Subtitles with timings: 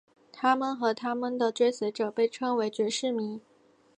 [0.33, 3.39] 他们和他们的追随者被称为爵士迷。